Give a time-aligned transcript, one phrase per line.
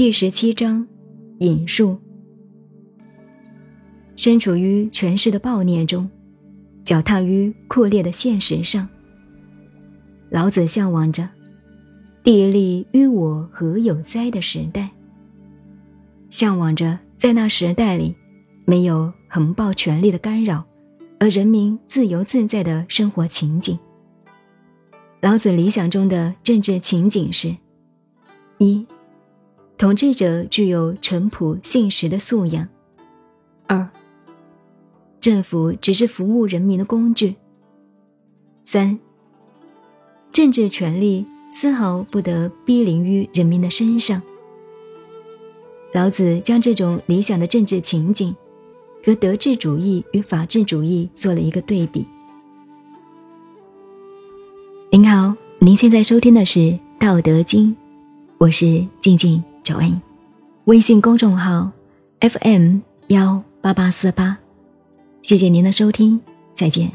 [0.00, 0.88] 第十七章
[1.40, 1.98] 引述。
[4.16, 6.10] 身处于权势的暴虐中，
[6.82, 8.88] 脚踏于酷烈的现实上，
[10.30, 11.28] 老子向往着
[12.24, 14.88] “地利与我何有哉”的时代，
[16.30, 18.16] 向往着在那时代里
[18.64, 20.64] 没有横暴权力的干扰，
[21.18, 23.78] 而人民自由自在的生活情景。
[25.20, 27.54] 老子理想中的政治情景是：
[28.56, 28.86] 一、
[29.80, 32.66] 统治者具有淳朴信实的素养；
[33.66, 33.88] 二、
[35.18, 37.36] 政府只是服务人民的工具。
[38.62, 38.98] 三，
[40.30, 44.20] 政治权力丝毫不得逼临于人民的身上。
[45.94, 48.36] 老子将这种理想的政治情景，
[49.02, 52.06] 和德治主义与法治主义做了一个对比。
[54.90, 56.58] 您好，您现在收听的是
[56.98, 57.70] 《道德经》，
[58.36, 60.02] 我是静静九恩，
[60.64, 61.70] 微信公众号
[62.18, 64.36] FM 幺八八四八。
[65.22, 66.20] 谢谢您的收听，
[66.52, 66.90] 再见。